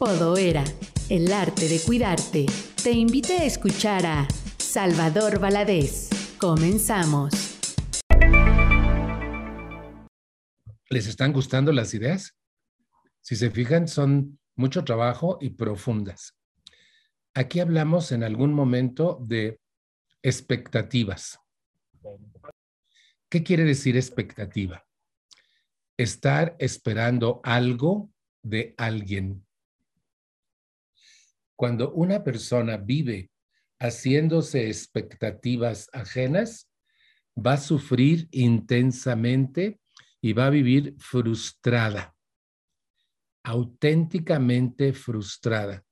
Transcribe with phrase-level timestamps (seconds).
[0.00, 0.64] Podoera,
[1.10, 2.46] el arte de cuidarte,
[2.82, 4.26] te invita a escuchar a
[4.56, 6.08] Salvador Valadez.
[6.38, 7.58] Comenzamos.
[10.88, 12.34] ¿Les están gustando las ideas?
[13.20, 16.34] Si se fijan, son mucho trabajo y profundas.
[17.34, 19.60] Aquí hablamos en algún momento de
[20.22, 21.38] expectativas.
[23.28, 24.82] ¿Qué quiere decir expectativa?
[25.98, 28.10] Estar esperando algo
[28.42, 29.44] de alguien.
[31.60, 33.30] Cuando una persona vive
[33.78, 36.70] haciéndose expectativas ajenas,
[37.36, 39.78] va a sufrir intensamente
[40.22, 42.14] y va a vivir frustrada,
[43.42, 45.84] auténticamente frustrada.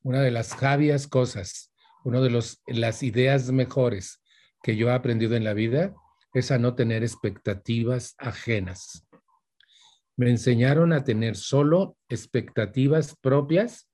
[0.00, 1.72] Una de las javias cosas,
[2.04, 4.22] una de los, las ideas mejores
[4.62, 5.92] que yo he aprendido en la vida
[6.34, 9.04] es a no tener expectativas ajenas.
[10.16, 13.88] Me enseñaron a tener solo expectativas propias,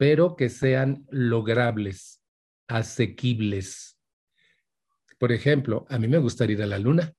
[0.00, 2.22] pero que sean logrables,
[2.68, 3.98] asequibles.
[5.18, 7.12] Por ejemplo, a mí me gustaría ir a la luna,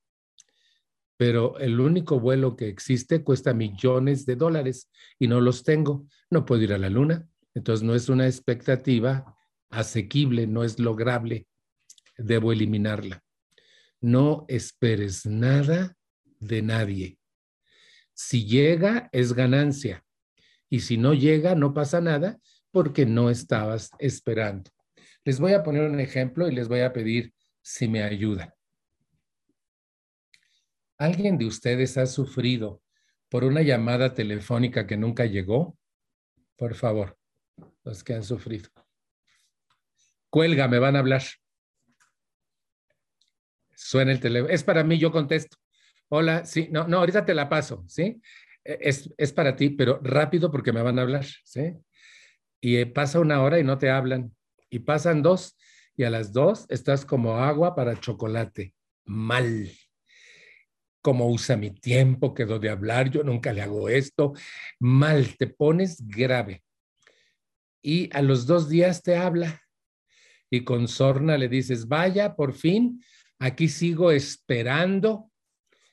[1.16, 6.08] pero el único vuelo que existe cuesta millones de dólares y no los tengo.
[6.32, 7.30] No puedo ir a la luna.
[7.54, 9.38] Entonces no es una expectativa
[9.70, 11.46] asequible, no es lograble.
[12.18, 13.24] Debo eliminarla.
[14.00, 15.96] No esperes nada
[16.40, 17.20] de nadie.
[18.16, 20.04] Si llega, es ganancia.
[20.68, 22.40] Y si no llega, no pasa nada
[22.72, 24.72] porque no estabas esperando.
[25.24, 28.54] Les voy a poner un ejemplo y les voy a pedir si me ayudan.
[30.98, 32.82] ¿Alguien de ustedes ha sufrido
[33.30, 35.78] por una llamada telefónica que nunca llegó?
[36.56, 37.18] Por favor,
[37.84, 38.70] los que han sufrido.
[40.30, 41.24] Cuelga, me van a hablar.
[43.76, 44.54] Suena el teléfono.
[44.54, 45.58] Es para mí, yo contesto.
[46.10, 48.22] Hola, sí, no, no, ahorita te la paso, ¿sí?
[48.64, 51.74] E, es, es para ti, pero rápido porque me van a hablar, ¿sí?
[52.62, 54.34] Y eh, pasa una hora y no te hablan.
[54.70, 55.58] Y pasan dos
[55.98, 58.74] y a las dos estás como agua para chocolate.
[59.06, 59.70] Mal.
[61.02, 64.34] Como usa mi tiempo, quedó de hablar, yo nunca le hago esto.
[64.80, 66.64] Mal, te pones grave.
[67.82, 69.64] Y a los dos días te habla.
[70.50, 73.04] Y con sorna le dices, vaya, por fin,
[73.40, 75.32] aquí sigo esperando.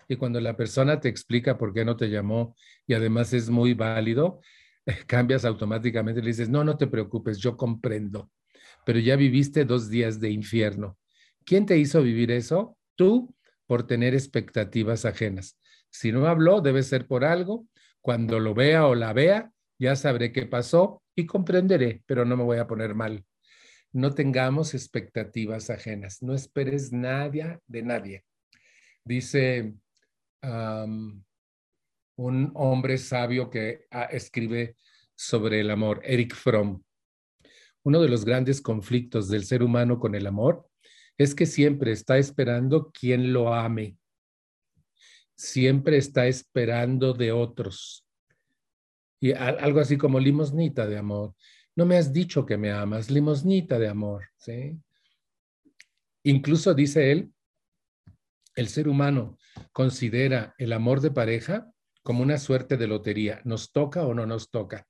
[0.09, 2.55] Y cuando la persona te explica por qué no te llamó
[2.87, 4.41] y además es muy válido,
[5.07, 8.31] cambias automáticamente le dices, no, no te preocupes, yo comprendo,
[8.85, 10.99] pero ya viviste dos días de infierno.
[11.45, 12.77] ¿Quién te hizo vivir eso?
[12.97, 13.35] Tú,
[13.67, 15.59] por tener expectativas ajenas.
[15.91, 17.67] Si no habló, debe ser por algo.
[18.01, 22.45] Cuando lo vea o la vea, ya sabré qué pasó y comprenderé, pero no me
[22.45, 23.25] voy a poner mal
[23.93, 28.25] no tengamos expectativas ajenas, no esperes nada de nadie.
[29.05, 29.75] Dice
[32.19, 34.77] un hombre sabio que ah, escribe
[35.15, 36.83] sobre el amor, Eric Fromm.
[37.85, 40.69] Uno de los grandes conflictos del ser humano con el amor
[41.17, 43.97] es que siempre está esperando quien lo ame.
[45.37, 48.05] Siempre está esperando de otros.
[49.21, 51.35] Y algo así como limosnita de amor
[51.77, 54.77] no me has dicho que me amas, limosnita de amor, ¿sí?
[56.25, 57.33] Incluso dice él,
[58.57, 59.39] el ser humano
[59.73, 61.73] considera el amor de pareja
[62.09, 64.87] como una suerte de lotería, nos toca o no nos toca.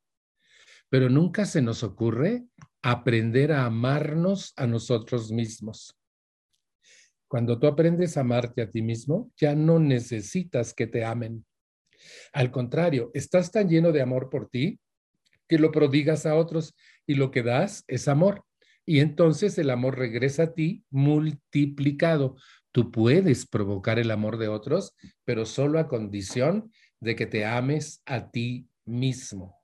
[0.88, 2.44] Pero nunca se nos ocurre
[2.80, 5.98] aprender a amarnos a nosotros mismos.
[7.26, 11.44] Cuando tú aprendes a amarte a ti mismo, ya no necesitas que te amen.
[12.32, 14.78] Al contrario, estás tan lleno de amor por ti
[15.48, 18.44] que lo prodigas a otros y lo que das es amor.
[18.86, 22.36] Y entonces el amor regresa a ti multiplicado.
[22.70, 26.70] Tú puedes provocar el amor de otros, pero solo a condición
[27.00, 29.60] de que te ames a ti mismo.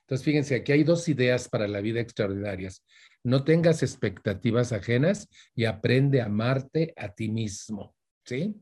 [0.00, 2.84] Entonces, fíjense, aquí hay dos ideas para la vida extraordinarias.
[3.24, 7.96] No tengas expectativas ajenas y aprende a amarte a ti mismo.
[8.24, 8.54] ¿Sí?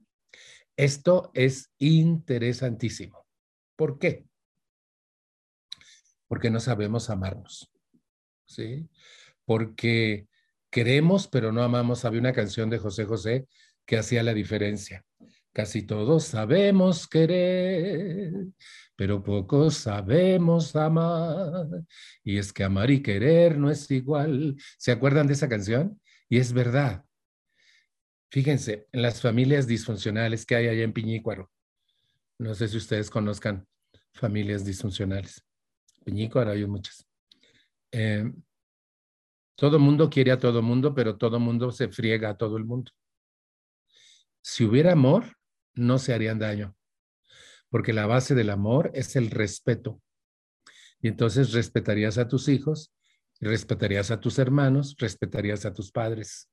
[0.77, 3.27] Esto es interesantísimo.
[3.77, 4.25] ¿Por qué?
[6.35, 7.71] porque no sabemos amarnos.
[8.45, 8.89] ¿Sí?
[9.45, 10.27] Porque
[10.69, 12.05] queremos, pero no amamos.
[12.05, 13.47] Había una canción de José José
[13.87, 15.05] que hacía la diferencia.
[15.55, 18.33] Casi todos sabemos querer,
[18.97, 21.69] pero pocos sabemos amar.
[22.25, 24.57] Y es que amar y querer no es igual.
[24.77, 26.01] ¿Se acuerdan de esa canción?
[26.29, 27.05] Y es verdad.
[28.33, 31.53] Fíjense, en las familias disfuncionales que hay allá en Piñícuaro.
[32.37, 33.65] No sé si ustedes conozcan
[34.13, 35.41] familias disfuncionales.
[36.35, 37.07] Ahora hay muchas.
[37.93, 38.29] Eh,
[39.55, 42.91] todo mundo quiere a todo mundo, pero todo mundo se friega a todo el mundo.
[44.43, 45.25] Si hubiera amor,
[45.75, 46.77] no se harían daño,
[47.71, 50.01] porque la base del amor es el respeto.
[51.01, 52.93] Y entonces respetarías a tus hijos,
[53.41, 56.51] respetarías a tus hermanos, respetarías a tus padres.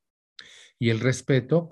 [0.79, 1.69] Y el respeto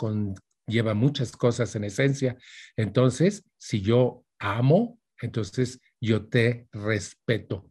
[0.67, 2.37] lleva muchas cosas en esencia.
[2.77, 7.69] Entonces, si yo amo, entonces yo te respeto.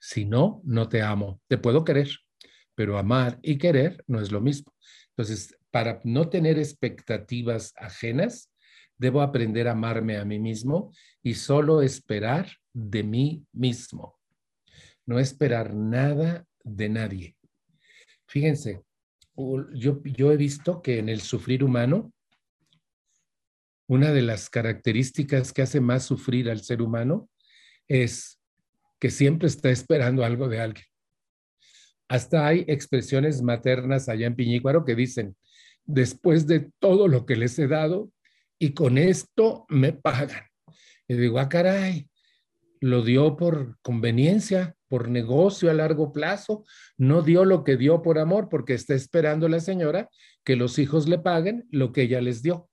[0.00, 1.40] Si no, no te amo.
[1.48, 2.08] Te puedo querer,
[2.74, 4.74] pero amar y querer no es lo mismo.
[5.10, 8.50] Entonces, para no tener expectativas ajenas,
[9.04, 10.90] debo aprender a amarme a mí mismo
[11.22, 14.18] y solo esperar de mí mismo.
[15.04, 17.36] No esperar nada de nadie.
[18.26, 18.80] Fíjense,
[19.74, 22.14] yo, he visto que en el sufrir humano,
[23.86, 27.28] una de las características que hace más sufrir al ser humano
[27.86, 28.40] es
[28.98, 30.86] que siempre está esperando algo de alguien.
[32.08, 35.36] Hasta hay expresiones maternas allá en Piñícuaro que dicen,
[35.84, 38.10] después de todo lo que les he dado,
[38.64, 40.42] y con esto me pagan.
[41.06, 42.08] Y digo, ah, caray,
[42.80, 46.64] lo dio por conveniencia, por negocio a largo plazo,
[46.96, 50.08] no dio lo que dio por amor, porque está esperando la señora
[50.44, 52.70] que los hijos le paguen lo que ella les dio.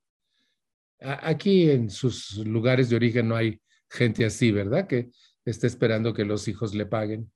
[1.01, 3.59] Aquí en sus lugares de origen no hay
[3.89, 4.87] gente así, ¿verdad?
[4.87, 5.09] Que
[5.43, 7.29] está esperando que los hijos le paguen.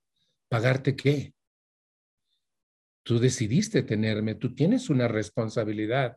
[0.47, 1.33] ¿Pagarte qué?
[3.03, 6.15] Tú decidiste tenerme, tú tienes una responsabilidad.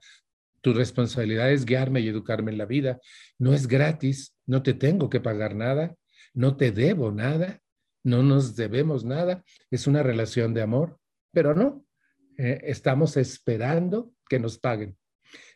[0.60, 3.00] Tu responsabilidad es guiarme y educarme en la vida.
[3.38, 5.94] No es gratis, no te tengo que pagar nada,
[6.34, 7.60] no te debo nada,
[8.02, 9.44] no nos debemos nada.
[9.70, 10.98] Es una relación de amor,
[11.32, 11.84] pero no,
[12.38, 14.96] eh, estamos esperando que nos paguen.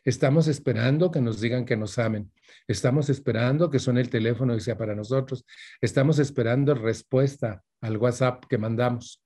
[0.05, 2.31] Estamos esperando que nos digan que nos amen.
[2.67, 5.45] Estamos esperando que suene el teléfono y sea para nosotros.
[5.81, 9.23] Estamos esperando respuesta al WhatsApp que mandamos.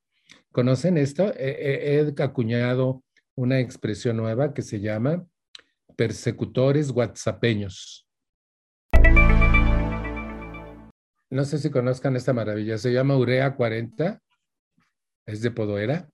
[0.51, 1.33] ¿Conocen esto?
[1.35, 3.03] He, he acuñado
[3.35, 5.25] una expresión nueva que se llama
[5.97, 8.07] persecutores whatsappeños.
[11.29, 14.21] No sé si conozcan esta maravilla, se llama Urea 40,
[15.25, 16.09] es de Podoera.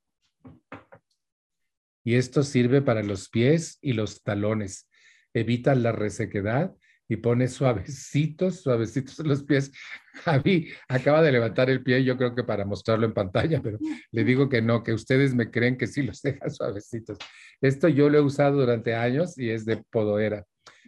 [2.04, 4.90] Y esto sirve para los pies y los talones.
[5.34, 6.74] Evita la resequedad
[7.08, 9.72] y pone suavecitos, suavecitos los pies.
[10.24, 13.78] Javi acaba de levantar el pie, yo creo que para mostrarlo en pantalla, pero
[14.12, 17.18] le digo que no, que ustedes me creen que sí los deja suavecitos.
[17.62, 20.46] Esto yo lo he usado durante años y es de podoera.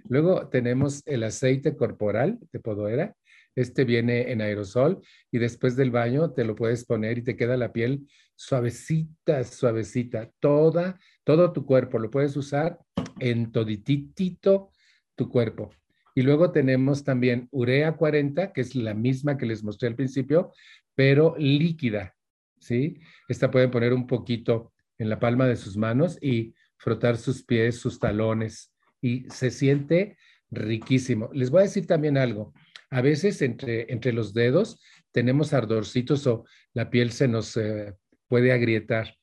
[0.08, 3.16] Luego tenemos el aceite corporal de podoera.
[3.56, 5.02] Este viene en aerosol
[5.32, 10.30] y después del baño te lo puedes poner y te queda la piel suavecita, suavecita.
[10.40, 12.80] Toda, todo tu cuerpo lo puedes usar
[13.20, 14.72] en toditito
[15.16, 15.72] tu cuerpo.
[16.16, 20.54] Y luego tenemos también urea 40, que es la misma que les mostré al principio,
[20.96, 22.16] pero líquida,
[22.60, 23.00] ¿sí?
[23.28, 27.78] Esta pueden poner un poquito en la palma de sus manos y frotar sus pies,
[27.78, 30.18] sus talones, y se siente
[30.50, 31.30] riquísimo.
[31.34, 32.54] Les voy a decir también algo.
[32.90, 34.80] A veces entre, entre los dedos
[35.12, 37.94] tenemos ardorcitos o la piel se nos eh,
[38.28, 39.16] puede agrietar.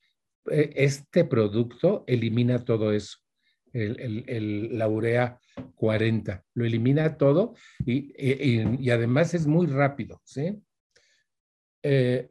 [0.49, 3.17] E, este producto elimina todo eso
[3.73, 5.39] el, la urea
[5.75, 6.43] 40.
[6.53, 7.55] Lo elimina todo
[7.85, 10.21] y, y, además es muy rápido.
[10.23, 10.61] ¿sí?
[11.83, 12.29] Eh,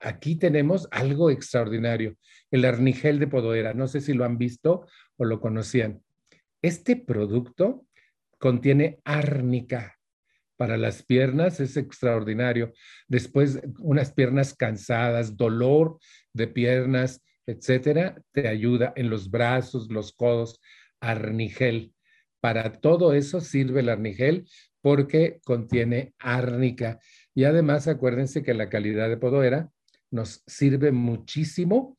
[0.00, 2.16] aquí tenemos algo extraordinario,
[2.50, 3.74] el arnigel de podoera.
[3.74, 4.86] No sé si lo han visto
[5.16, 6.02] o lo conocían.
[6.60, 7.86] Este producto
[8.38, 9.98] contiene árnica
[10.56, 12.72] para las piernas, es extraordinario.
[13.08, 15.98] Después, unas piernas cansadas, dolor
[16.32, 20.60] de piernas, etcétera, te ayuda en los brazos, los codos,
[21.02, 21.92] arnigel.
[22.40, 24.48] Para todo eso sirve el arnigel
[24.80, 26.98] porque contiene árnica.
[27.34, 29.70] Y además, acuérdense que la calidad de podoera
[30.10, 31.96] nos sirve muchísimo,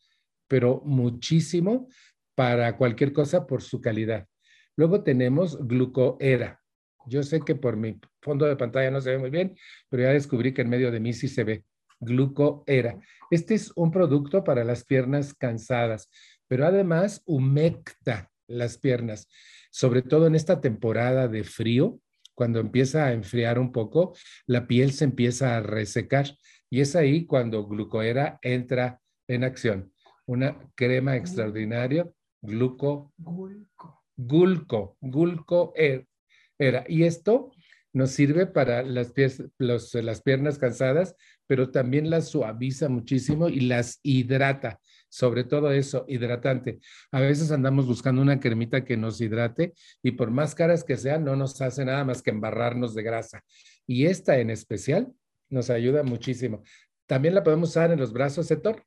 [0.48, 1.88] pero muchísimo
[2.36, 4.28] para cualquier cosa por su calidad.
[4.76, 6.60] Luego tenemos glucoera.
[7.06, 9.56] Yo sé que por mi fondo de pantalla no se ve muy bien,
[9.90, 11.64] pero ya descubrí que en medio de mí sí se ve
[12.00, 13.00] glucoera.
[13.30, 16.10] Este es un producto para las piernas cansadas,
[16.48, 19.28] pero además humecta las piernas,
[19.72, 22.00] sobre todo en esta temporada de frío,
[22.36, 26.26] cuando empieza a enfriar un poco, la piel se empieza a resecar
[26.70, 29.94] y es ahí cuando glucoera entra en acción.
[30.26, 32.10] Una crema extraordinaria,
[32.42, 36.84] gluco, gulco, gulco, gulco era.
[36.88, 37.52] Y esto
[37.92, 44.00] nos sirve para las, pies, las piernas cansadas, pero también las suaviza muchísimo y las
[44.02, 44.80] hidrata,
[45.14, 46.80] sobre todo eso, hidratante.
[47.12, 51.24] A veces andamos buscando una cremita que nos hidrate y por más caras que sean,
[51.24, 53.44] no nos hace nada más que embarrarnos de grasa.
[53.86, 55.14] Y esta en especial
[55.52, 56.64] nos ayuda muchísimo.
[57.06, 58.84] También la podemos usar en los brazos, Thor,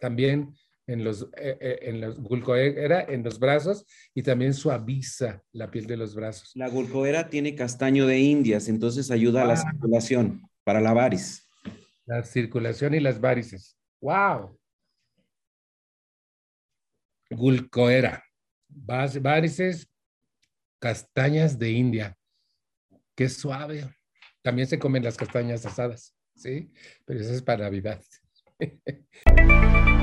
[0.00, 0.52] también
[0.88, 5.86] en los, eh, eh, en los gulcoera, en los brazos y también suaviza la piel
[5.86, 6.50] de los brazos.
[6.56, 9.70] La gulcoera tiene castaño de indias, entonces ayuda a la ah.
[9.70, 11.48] circulación para la varis.
[12.04, 13.76] La circulación y las varices.
[14.00, 14.58] ¡Wow!
[17.30, 18.24] Gulcoera.
[18.68, 19.88] Varices,
[20.78, 22.16] castañas de India.
[23.14, 23.88] Qué suave.
[24.42, 26.70] También se comen las castañas asadas, ¿sí?
[27.04, 28.02] Pero eso es para Navidad.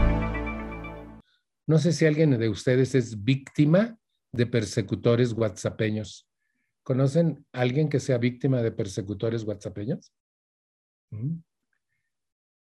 [1.65, 3.97] No sé si alguien de ustedes es víctima
[4.33, 6.27] de persecutores whatsappeños.
[6.83, 10.13] ¿Conocen a alguien que sea víctima de persecutores whatsappeños?
[11.11, 11.37] ¿Mm?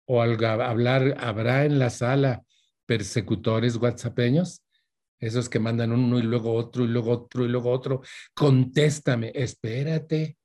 [0.05, 2.46] O al hablar, ¿habrá en la sala
[2.87, 4.63] persecutores whatsappeños?
[5.19, 8.01] Esos que mandan uno y luego otro y luego otro y luego otro.
[8.33, 10.37] Contéstame, espérate.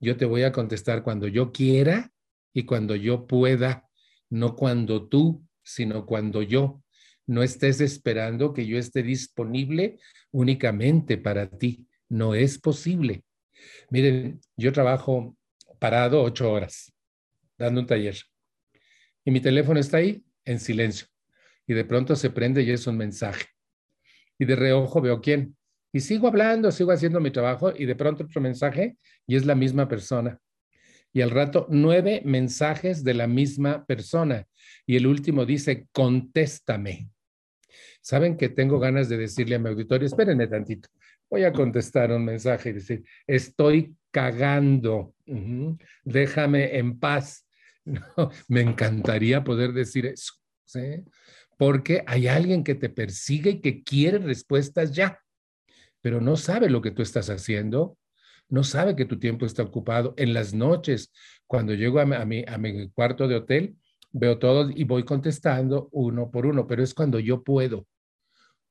[0.00, 2.10] Yo te voy a contestar cuando yo quiera
[2.52, 3.88] y cuando yo pueda,
[4.30, 6.82] no cuando tú, sino cuando yo.
[7.26, 9.98] No estés esperando que yo esté disponible
[10.32, 11.86] únicamente para ti.
[12.08, 13.24] No es posible.
[13.90, 15.36] Miren, yo trabajo
[15.78, 16.92] parado ocho horas,
[17.58, 18.16] dando un taller.
[19.24, 21.09] Y mi teléfono está ahí en silencio.
[21.70, 23.46] Y de pronto se prende y es un mensaje.
[24.40, 25.56] Y de reojo veo quién.
[25.92, 29.54] Y sigo hablando, sigo haciendo mi trabajo y de pronto otro mensaje y es la
[29.54, 30.40] misma persona.
[31.12, 34.48] Y al rato nueve mensajes de la misma persona.
[34.84, 37.08] Y el último dice, contéstame.
[38.02, 40.88] Saben que tengo ganas de decirle a mi auditorio, espérenme tantito,
[41.30, 45.14] voy a contestar un mensaje y decir, estoy cagando,
[46.02, 47.46] déjame en paz.
[48.48, 50.32] me encantaría poder decir eso,
[50.64, 51.04] ¿sí?
[51.60, 55.20] Porque hay alguien que te persigue y que quiere respuestas ya,
[56.00, 57.98] pero no sabe lo que tú estás haciendo,
[58.48, 60.14] no sabe que tu tiempo está ocupado.
[60.16, 61.12] En las noches,
[61.46, 62.44] cuando llego a mi,
[62.94, 63.76] cuarto de hotel,
[64.10, 67.86] veo todo y voy contestando uno por uno, pero es cuando yo puedo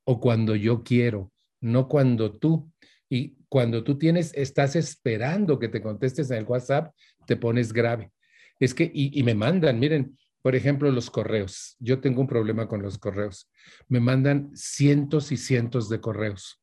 [0.03, 1.31] o cuando yo quiero,
[1.61, 2.71] no cuando tú.
[3.07, 6.91] Y cuando tú tienes, estás esperando que te contestes en el WhatsApp,
[7.27, 8.11] te pones grave.
[8.59, 11.75] Es que, y me mandan, miren, por ejemplo, los correos.
[11.79, 13.49] Yo tengo un problema con los correos.
[13.87, 16.59] Me mandan cientos y cientos de correos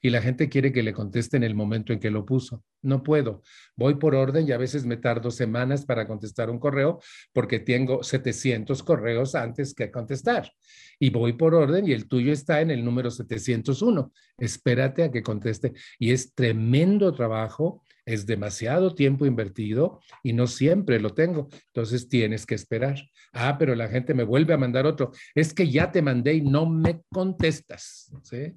[0.00, 2.62] y la gente quiere que le conteste en el momento en que lo puso.
[2.82, 3.42] No puedo.
[3.76, 7.00] Voy por orden y a veces me tardo semanas para contestar un correo
[7.32, 10.52] porque tengo 700 correos antes que contestar.
[10.98, 14.12] Y voy por orden y el tuyo está en el número 701.
[14.38, 15.72] Espérate a que conteste.
[15.98, 21.48] Y es tremendo trabajo, es demasiado tiempo invertido y no siempre lo tengo.
[21.66, 22.96] Entonces tienes que esperar.
[23.32, 25.12] Ah, pero la gente me vuelve a mandar otro.
[25.34, 28.10] Es que ya te mandé y no me contestas.
[28.22, 28.54] ¿sí?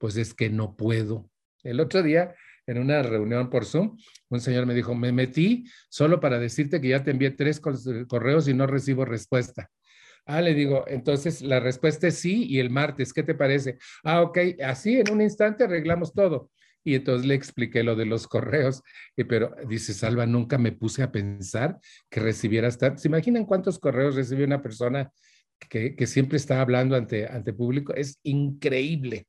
[0.00, 1.30] pues es que no puedo.
[1.62, 2.34] El otro día,
[2.66, 3.98] en una reunión por Zoom,
[4.30, 8.48] un señor me dijo, me metí solo para decirte que ya te envié tres correos
[8.48, 9.70] y no recibo respuesta.
[10.24, 13.76] Ah, le digo, entonces la respuesta es sí y el martes, ¿qué te parece?
[14.02, 16.50] Ah, ok, así en un instante arreglamos todo.
[16.84, 18.82] Y entonces le expliqué lo de los correos,
[19.16, 23.02] y, pero dice, Salva, nunca me puse a pensar que recibieras tantos.
[23.02, 25.12] ¿Se imaginan cuántos correos recibe una persona
[25.68, 27.94] que, que siempre está hablando ante, ante público?
[27.94, 29.26] Es increíble.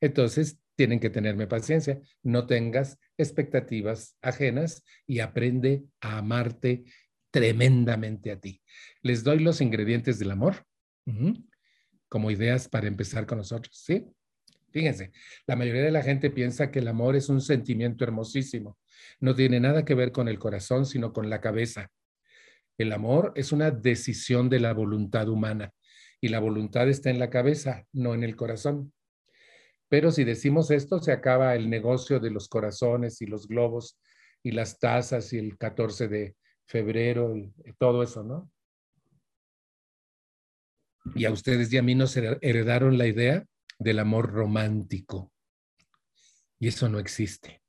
[0.00, 2.00] Entonces, tienen que tenerme paciencia.
[2.22, 6.84] No tengas expectativas ajenas y aprende a amarte
[7.32, 8.62] tremendamente a ti.
[9.02, 10.64] Les doy los ingredientes del amor
[12.08, 14.06] como ideas para empezar con nosotros, ¿sí?
[14.70, 15.12] Fíjense,
[15.46, 18.78] la mayoría de la gente piensa que el amor es un sentimiento hermosísimo.
[19.20, 21.90] No tiene nada que ver con el corazón, sino con la cabeza.
[22.76, 25.72] El amor es una decisión de la voluntad humana
[26.20, 28.92] y la voluntad está en la cabeza, no en el corazón.
[29.88, 33.98] Pero si decimos esto, se acaba el negocio de los corazones y los globos
[34.42, 38.50] y las tazas y el 14 de febrero y todo eso, ¿no?
[41.14, 43.46] Y a ustedes y a mí nos heredaron la idea
[43.78, 45.32] del amor romántico.
[46.58, 47.62] Y eso no existe.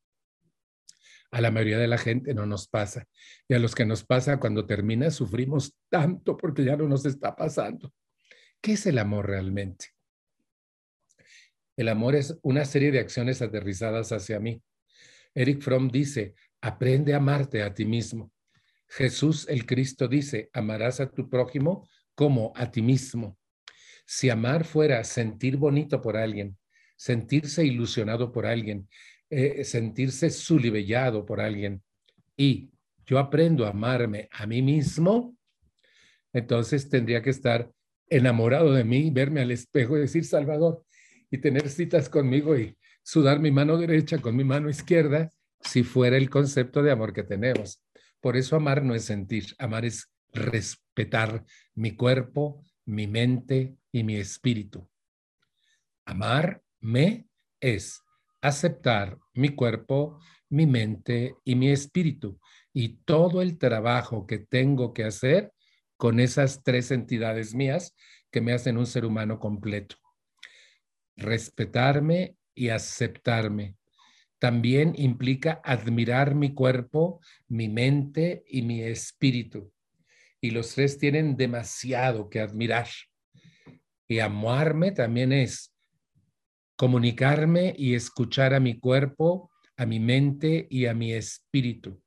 [1.31, 3.07] A la mayoría de la gente no nos pasa.
[3.47, 7.35] Y a los que nos pasa cuando termina, sufrimos tanto porque ya no nos está
[7.35, 7.93] pasando.
[8.61, 9.87] ¿Qué es el amor realmente?
[11.77, 14.61] El amor es una serie de acciones aterrizadas hacia mí.
[15.33, 18.33] Eric Fromm dice, aprende a amarte a ti mismo.
[18.89, 23.37] Jesús el Cristo dice, amarás a tu prójimo como a ti mismo.
[24.11, 26.57] Si amar fuera sentir bonito por alguien,
[26.97, 28.89] sentirse ilusionado por alguien,
[29.29, 31.83] eh, sentirse sulibellado por alguien,
[32.35, 32.71] y
[33.05, 35.37] yo aprendo a amarme a mí mismo,
[36.33, 37.71] entonces tendría que estar
[38.07, 40.83] enamorado de mí, verme al espejo y decir, Salvador,
[41.29, 45.29] y tener citas conmigo y sudar mi mano derecha con mi mano izquierda,
[45.61, 47.83] si fuera el concepto de amor que tenemos.
[48.19, 54.15] Por eso amar no es sentir, amar es respetar mi cuerpo, mi mente y mi
[54.15, 54.89] espíritu.
[56.05, 57.27] Amarme
[57.59, 58.01] es
[58.41, 60.19] aceptar mi cuerpo,
[60.49, 62.39] mi mente y mi espíritu
[62.73, 65.53] y todo el trabajo que tengo que hacer
[65.97, 67.95] con esas tres entidades mías
[68.31, 69.95] que me hacen un ser humano completo.
[71.15, 73.75] Respetarme y aceptarme.
[74.39, 79.71] También implica admirar mi cuerpo, mi mente y mi espíritu.
[80.41, 82.87] Y los tres tienen demasiado que admirar.
[84.07, 85.73] Y amarme también es
[86.75, 92.01] comunicarme y escuchar a mi cuerpo, a mi mente y a mi espíritu.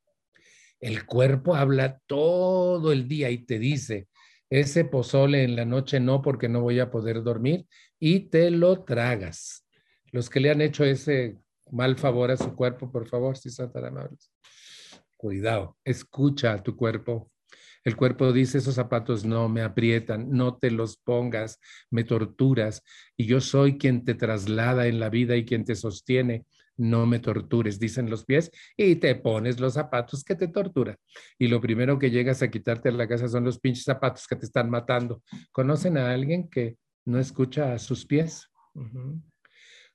[0.80, 4.08] El cuerpo habla todo el día y te dice,
[4.50, 7.66] ese pozole en la noche no porque no voy a poder dormir
[7.98, 9.66] y te lo tragas.
[10.10, 11.38] Los que le han hecho ese
[11.70, 14.30] mal favor a su cuerpo, por favor, si son tan amables.
[15.16, 17.31] Cuidado, escucha a tu cuerpo.
[17.84, 21.58] El cuerpo dice, esos zapatos no me aprietan, no te los pongas,
[21.90, 22.82] me torturas
[23.16, 26.44] y yo soy quien te traslada en la vida y quien te sostiene.
[26.76, 30.96] No me tortures, dicen los pies, y te pones los zapatos que te torturan.
[31.38, 34.36] Y lo primero que llegas a quitarte a la casa son los pinches zapatos que
[34.36, 35.22] te están matando.
[35.52, 38.48] ¿Conocen a alguien que no escucha a sus pies?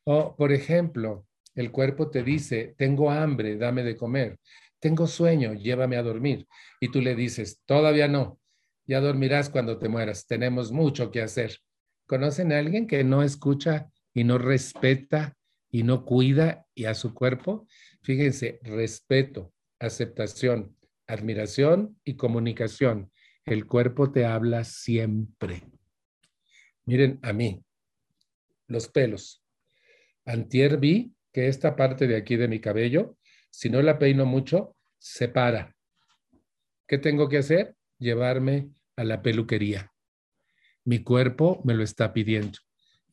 [0.04, 1.26] O, por ejemplo,
[1.56, 4.38] el cuerpo te dice, tengo hambre, dame de comer
[4.80, 6.48] tengo sueño, llévame a dormir.
[6.80, 8.40] Y tú le dices, todavía no,
[8.86, 11.60] ya dormirás cuando te mueras, tenemos mucho que hacer.
[12.06, 15.38] ¿Conocen a alguien que no escucha y no respeta
[15.70, 17.68] y no cuida y a su cuerpo?
[18.02, 23.12] Fíjense, respeto, aceptación, admiración y comunicación.
[23.46, 25.64] El cuerpo te habla siempre.
[26.86, 27.64] Miren a mí,
[28.68, 29.44] los pelos.
[30.26, 33.17] Antier vi que esta parte de aquí de mi cabello
[33.50, 35.76] si no la peino mucho, se para.
[36.88, 37.76] ¿Qué tengo que hacer?
[38.00, 39.92] Llevarme a la peluquería.
[40.86, 42.60] Mi cuerpo me lo está pidiendo.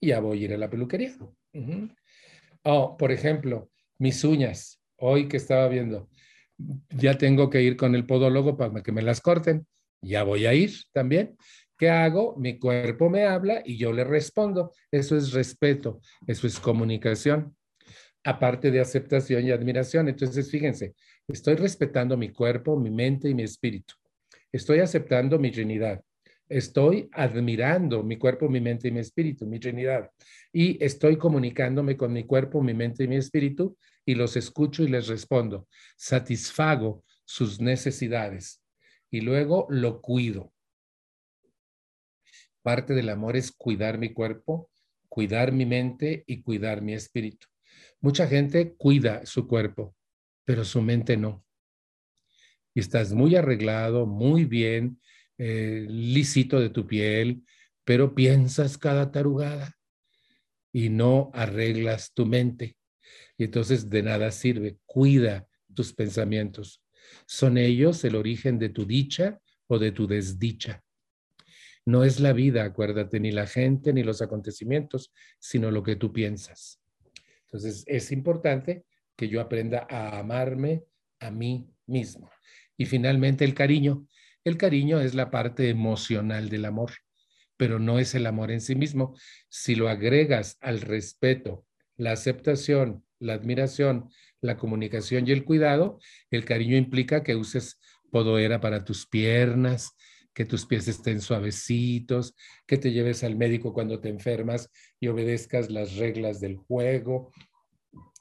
[0.01, 1.17] Ya voy a ir a la peluquería.
[2.63, 4.81] Oh, por ejemplo, mis uñas.
[4.97, 6.09] Hoy que estaba viendo,
[6.91, 9.67] ya tengo que ir con el podólogo para que me las corten.
[10.01, 11.37] Ya voy a ir también.
[11.77, 12.37] ¿Qué hago?
[12.37, 14.73] Mi cuerpo me habla y yo le respondo.
[14.91, 17.57] Eso es respeto, eso es comunicación
[18.25, 20.09] aparte de aceptación y admiración.
[20.09, 20.95] Entonces, fíjense,
[21.29, 23.95] estoy respetando mi cuerpo, mi mente y mi espíritu.
[24.51, 26.03] Estoy aceptando mi Trinidad.
[26.49, 30.11] Estoy admirando mi cuerpo, mi mente y mi espíritu, mi Trinidad.
[30.53, 34.89] Y estoy comunicándome con mi cuerpo, mi mente y mi espíritu y los escucho y
[34.89, 35.69] les respondo.
[35.97, 38.63] Satisfago sus necesidades
[39.11, 40.53] y luego lo cuido.
[42.63, 44.71] Parte del amor es cuidar mi cuerpo,
[45.09, 47.47] cuidar mi mente y cuidar mi espíritu.
[48.05, 49.97] Mucha gente cuida su cuerpo,
[50.45, 51.43] pero su mente no.
[52.75, 55.01] Y estás muy arreglado, muy bien,
[55.39, 57.47] eh, lisito de tu piel,
[57.83, 59.79] pero piensas cada tarugada
[60.71, 62.77] y no arreglas tu mente.
[63.39, 64.77] Y entonces de nada sirve.
[64.85, 66.85] Cuida tus pensamientos.
[67.27, 70.85] Son ellos el origen de tu dicha o de tu desdicha.
[71.87, 76.13] No es la vida, acuérdate, ni la gente ni los acontecimientos, sino lo que tú
[76.13, 76.84] piensas.
[77.55, 78.85] Entonces, es importante
[79.17, 80.83] que yo aprenda a amarme
[81.21, 82.29] a mí mismo.
[82.77, 84.09] Y finalmente, el cariño.
[84.43, 86.91] El cariño es la parte emocional del amor,
[87.57, 89.15] pero no es el amor en sí mismo.
[89.49, 91.65] Si lo agregas al respeto,
[91.97, 96.01] la aceptación, la admiración, la comunicación y el cuidado,
[96.33, 97.79] el cariño implica que uses
[98.11, 99.93] podoera para tus piernas,
[100.35, 102.35] que tus pies estén suavecitos,
[102.67, 104.71] que te lleves al médico cuando te enfermas
[105.01, 107.33] y obedezcas las reglas del juego,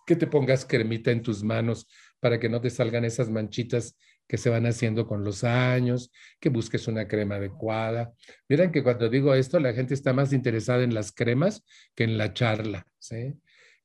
[0.06, 1.88] que te pongas cremita en tus manos
[2.20, 3.98] para que no te salgan esas manchitas
[4.28, 8.14] que se van haciendo con los años, que busques una crema adecuada.
[8.48, 11.64] Miren que cuando digo esto, la gente está más interesada en las cremas
[11.96, 13.36] que en la charla, ¿sí?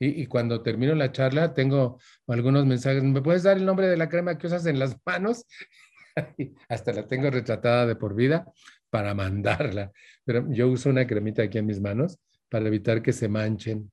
[0.01, 3.03] Y, cuando termino la charla, tengo algunos mensajes.
[3.03, 5.45] ¿Me puedes dar el nombre de la crema que usas en las manos?
[6.69, 8.51] hasta la tengo retratada de por vida
[8.91, 9.93] para mandarla.
[10.25, 13.91] Pero yo uso una cremita aquí en mis manos para evitar que se manchen.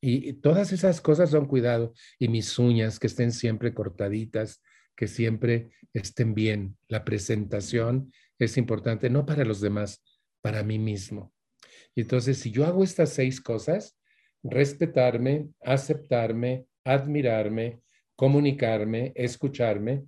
[0.00, 1.94] Y todas esas cosas son cuidado.
[2.18, 4.62] Y mis uñas que estén siempre cortaditas,
[4.96, 6.76] que siempre estén bien.
[6.88, 10.02] La presentación es importante, no para los demás,
[10.40, 11.32] para mí mismo.
[11.94, 13.96] Y entonces, si yo hago estas seis cosas,
[14.42, 17.80] respetarme, aceptarme, admirarme,
[18.16, 20.04] comunicarme, escucharme,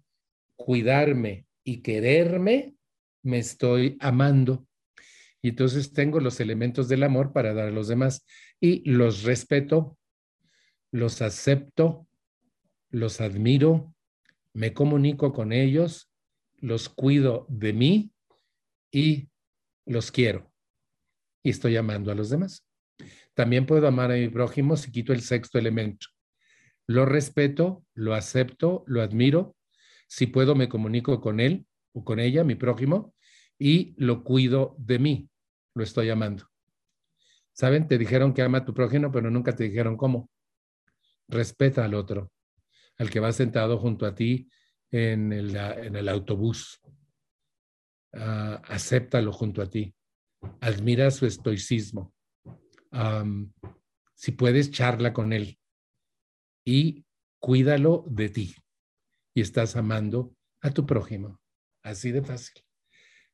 [0.58, 2.74] cuidarme y quererme,
[3.22, 4.66] me estoy amando.
[5.40, 8.26] Y entonces tengo los elementos del amor para dar a los demás
[8.60, 9.96] y los respeto,
[10.90, 12.06] los acepto,
[12.90, 13.94] los admiro,
[14.52, 16.10] me comunico con ellos,
[16.56, 18.12] los cuido de mí
[18.90, 19.28] y
[19.86, 20.50] los quiero.
[21.44, 22.66] Y estoy amando a los demás.
[23.34, 26.08] También puedo amar a mi prójimo si quito el sexto elemento.
[26.88, 29.54] Lo respeto, lo acepto, lo admiro
[30.08, 33.14] si puedo, me comunico con él o con ella, mi prójimo,
[33.58, 35.30] y lo cuido de mí,
[35.74, 36.48] lo estoy amando.
[37.52, 37.86] ¿Saben?
[37.86, 40.30] Te dijeron que ama a tu prójimo, pero nunca te dijeron cómo.
[41.28, 42.32] Respeta al otro,
[42.96, 44.48] al que va sentado junto a ti
[44.90, 46.80] en el, autobús.
[48.12, 49.94] Uh, acéptalo junto a ti.
[50.60, 52.14] Admira su estoicismo.
[54.14, 55.58] Si puedes, charla con él
[56.64, 57.06] y
[57.38, 58.54] cuídalo de ti.
[59.38, 61.40] Y estás amando a tu prójimo.
[61.84, 62.60] Así de fácil,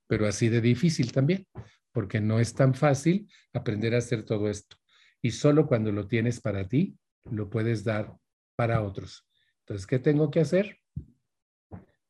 [0.06, 1.46] pero así de difícil también,
[1.92, 4.76] porque no es tan fácil aprender a hacer todo esto.
[5.22, 6.98] Y solo cuando lo tienes para ti,
[7.30, 8.14] lo puedes dar
[8.54, 9.26] para otros.
[9.60, 10.78] Entonces, ¿qué tengo que hacer?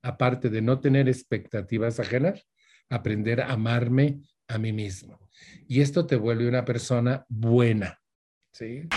[0.03, 2.49] Aparte de no tener expectativas ajenas,
[2.91, 5.21] aprender a amarme a mí mismo.
[5.69, 8.03] Y esto te vuelve una persona buena.
[8.53, 8.89] ¿Sí?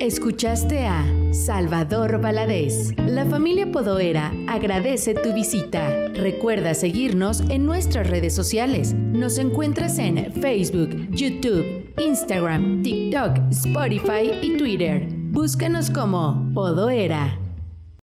[0.00, 2.94] Escuchaste a Salvador Valadez.
[2.98, 6.08] La familia Podoera agradece tu visita.
[6.14, 8.94] Recuerda seguirnos en nuestras redes sociales.
[8.94, 15.08] Nos encuentras en Facebook, YouTube, Instagram, TikTok, Spotify y Twitter.
[15.10, 17.47] Búscanos como Podoera.